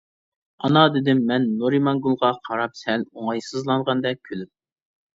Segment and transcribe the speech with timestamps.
[0.29, 4.57] -ئانا-دېدىم مەن نۇرىمانگۈلگە قاراپ سەل ئوڭايسىزلانغاندەك كۈلۈپ.